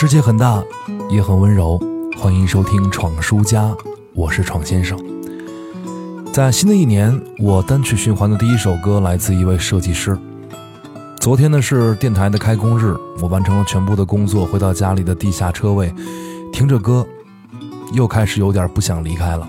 [0.00, 0.62] 世界很大，
[1.10, 1.76] 也很温柔。
[2.16, 3.62] 欢迎收听《闯书家》，
[4.14, 4.96] 我是闯先生。
[6.32, 10.16] 在新的一年，我单曲循环的第一首歌来自一位设计师。
[11.18, 15.92] 昨天呢是电台的开工日，我完成了全部的工作，回到家里的地下车位，
[16.52, 17.04] 听着歌，
[17.92, 19.48] 又开始有点不想离开了。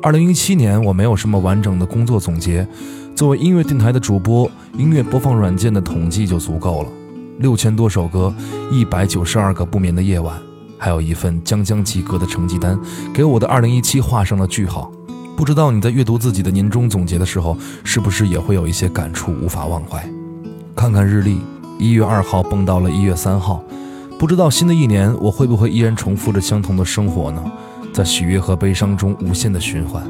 [0.00, 2.64] 二零一七年我没有什么完整的工作总结，
[3.16, 6.88] 作为音乐电台的主播，音乐播放软件的统计就足够了。
[7.40, 8.32] 六千多首歌，
[8.70, 10.36] 一百九十二个不眠的夜晚，
[10.78, 12.78] 还有一份将将及格的成绩单，
[13.14, 14.92] 给我的二零一七画上了句号。
[15.38, 20.06] 不知道你在阅读自己的年终总结的时候，是不是也会有一些感触无法忘怀？
[20.76, 21.40] 看看日历，
[21.78, 23.64] 一月二号蹦到了一月三号，
[24.18, 27.42] 不知道新的一年我会不会依然重复着相同的生活呢？
[27.90, 30.02] 在喜悦和悲伤中无限的循环。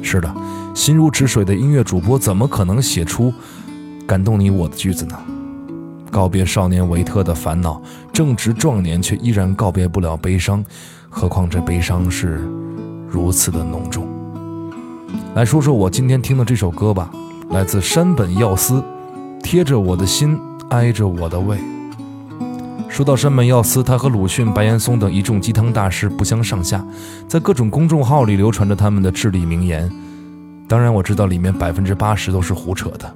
[0.00, 0.34] 是的，
[0.74, 3.34] 心如止水的音乐主播怎么可能写出
[4.06, 5.14] 感动你我的句子呢？
[6.10, 7.80] 告别少年维特的烦恼，
[8.12, 10.64] 正值壮年却依然告别不了悲伤，
[11.08, 12.40] 何况这悲伤是
[13.08, 14.06] 如此的浓重。
[15.34, 17.10] 来说说我今天听的这首歌吧，
[17.50, 18.74] 来自山本耀司，
[19.42, 20.38] 《贴着我的心，
[20.70, 21.56] 挨着我的胃》。
[22.88, 26.84] 说到山本耀司，他和鲁迅、白岩松等一众鸡汤大师不相上下，
[27.28, 29.90] 在各种公众号里流传着他们的至理名言，
[30.66, 33.14] 当然我知道里面百分之八十都是胡扯的。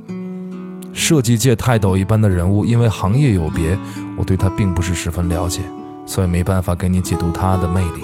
[0.93, 3.77] 设计界泰斗一般的人物，因为行业有别，
[4.17, 5.63] 我对他并不是十分了解，
[6.07, 8.03] 所以没办法给你解读他的魅力。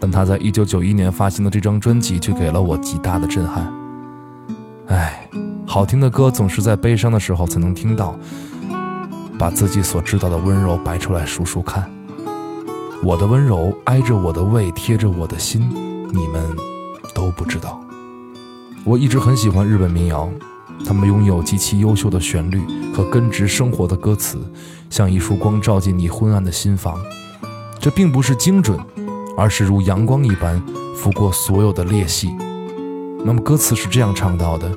[0.00, 3.72] 但他在一九九一年发行的这张专辑却给了我极大的震撼。
[4.88, 5.28] 唉，
[5.66, 8.16] 好听的歌总是在悲伤的时候才能听到。
[9.38, 11.88] 把自己所知道的温柔摆出来数数看，
[13.04, 15.60] 我的温柔挨着我的胃，贴着我的心，
[16.12, 16.42] 你们
[17.14, 17.80] 都不知道。
[18.82, 20.28] 我一直很喜欢日本民谣。
[20.84, 22.62] 他们拥有极其优秀的旋律
[22.94, 24.38] 和根植生活的歌词，
[24.90, 26.96] 像一束光照进你昏暗的心房。
[27.80, 28.78] 这并不是精准，
[29.36, 30.60] 而是如阳光一般
[30.96, 32.30] 拂过所有的裂隙。
[33.24, 34.70] 那么歌词是这样唱到的：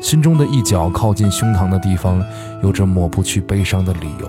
[0.00, 2.22] 心中的一角，靠近胸膛的地方，
[2.62, 4.28] 有着抹不去悲伤的理由。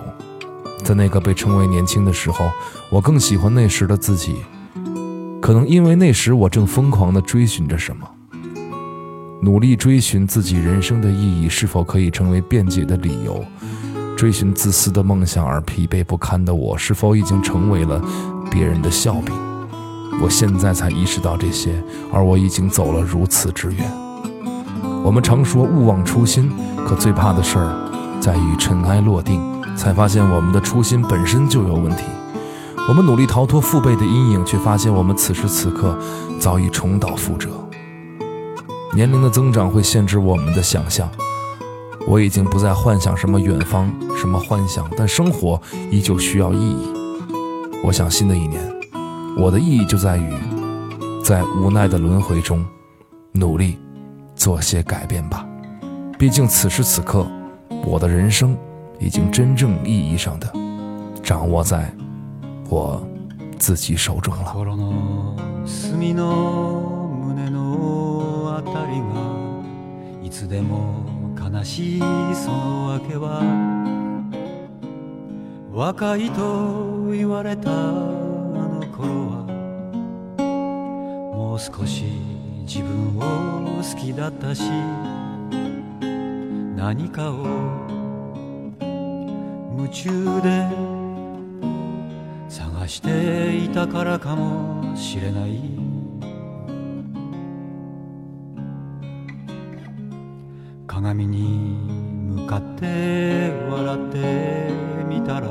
[0.83, 2.49] 在那个被称为年轻的时候，
[2.89, 4.35] 我更喜欢那时的自己，
[5.39, 8.07] 可能因为那时我正疯狂地追寻着什么。
[9.43, 13.43] 努力追寻自己人生的意义，是否可以成为辩解的理由？
[14.15, 17.99] 追寻自私的梦想而疲惫不堪的我，是否已经成为了
[18.51, 19.33] 别人的笑柄？
[20.21, 21.73] 我现在才意识到这些，
[22.13, 23.89] 而我已经走了如此之远。
[25.03, 26.47] 我们常说勿忘初心，
[26.87, 29.41] 可最怕的事儿在于尘埃落定，
[29.75, 32.03] 才发现我们的初心本身就有问题。
[32.87, 35.97] 我们努力逃脱父辈的阴影，却发现我们此时此刻
[36.39, 37.49] 早已重蹈覆辙。
[38.93, 41.09] 年龄的增长会限制我们的想象，
[42.05, 45.59] 我已经不再幻想什么远方，什么幻想，但生活
[45.89, 46.77] 依旧需要意义。
[47.83, 48.61] 我想新的一年，
[49.37, 50.29] 我的意义就在于
[51.23, 52.65] 在无奈的轮回中，
[53.31, 53.79] 努力
[54.35, 55.45] 做些改变吧。
[56.19, 57.25] 毕竟此时此刻，
[57.85, 58.57] 我的人生
[58.99, 60.51] 已经真正意义上的
[61.23, 61.89] 掌握在
[62.67, 63.01] 我
[63.57, 64.53] 自己手中了。
[70.31, 71.99] つでも悲しい
[72.33, 73.41] その訳は
[75.73, 80.39] 若いと言われたあの頃は
[81.35, 82.05] もう少し
[82.65, 84.61] 自分を好きだったし
[86.85, 87.45] 何かを
[89.75, 90.67] 夢中で
[92.47, 95.90] 探していたからかもしれない
[101.01, 102.85] 鏡に向かって
[103.71, 104.69] 笑って
[105.09, 105.47] みたら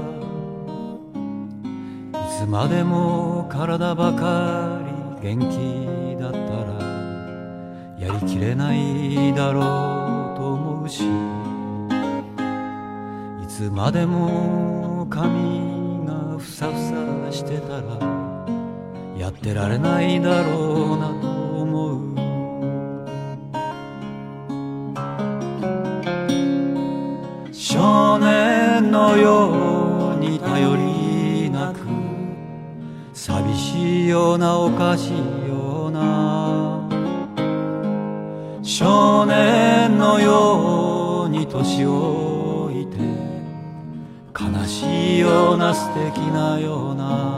[2.20, 4.82] いつまでも体ばか
[5.24, 6.86] り元気だったら
[8.00, 9.62] やりきれないだろ
[10.36, 11.06] うと思うし
[13.44, 18.33] いつまでも髪がふさふさしてたら
[19.18, 20.50] やってられないだろ
[20.96, 21.28] うなと
[21.62, 22.18] 思う
[27.54, 31.80] 少年のように頼りなく
[33.14, 35.12] 寂しいようなおかしい
[35.48, 36.90] ような
[38.64, 42.98] 少年のように年老いて
[44.34, 47.33] 悲しいような素敵なような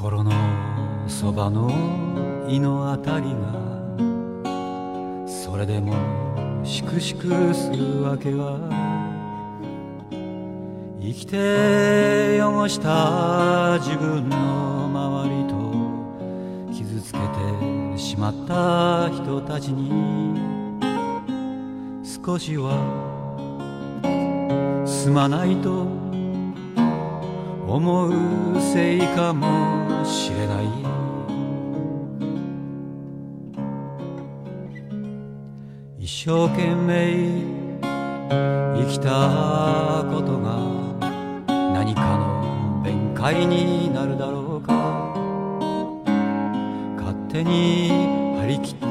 [0.00, 0.32] 心の
[1.06, 1.68] そばの
[2.48, 3.52] 胃のあたりが
[5.28, 5.94] それでも
[6.64, 8.56] しくしくするわけは
[11.02, 20.80] 生きて汚した自分の周りと傷つけてしまった人たちに
[22.24, 22.80] 少しは
[24.86, 25.82] すまないと
[27.70, 28.08] 思
[28.56, 29.78] うせいかも
[30.10, 30.66] しれない
[35.98, 37.40] 一生懸命
[37.80, 39.10] 生きた
[40.12, 40.52] ことが
[41.72, 44.72] 何かの弁解になるだろうか
[46.96, 47.90] 勝手に
[48.40, 48.86] 張り切って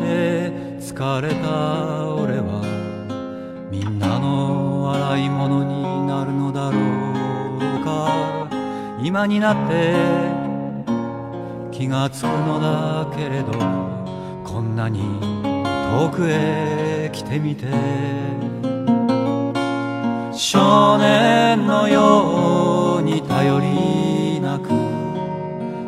[0.79, 2.63] 疲れた俺は
[3.69, 6.77] みんなの笑い物になるのだろ
[7.57, 10.38] うか今になって
[11.79, 12.59] 気がつくの
[13.09, 13.53] だけれど
[14.43, 17.67] こんなに遠くへ来てみて
[20.37, 24.67] 少年のように頼りなく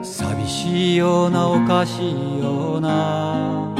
[0.01, 3.73] 寂しいようなおかしいような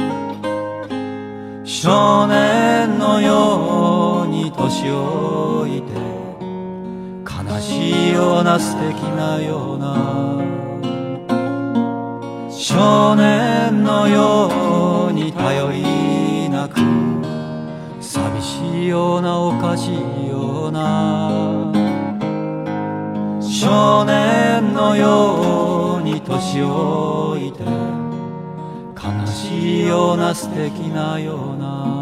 [1.64, 5.94] 少年のように年老いて
[7.48, 10.41] 悲しいような素敵なような
[12.64, 16.76] 少年のように頼りなく
[18.00, 21.28] 寂しいようなおかしいような
[23.42, 27.64] 少年のように年老いて
[28.94, 32.01] 悲しいような素敵なような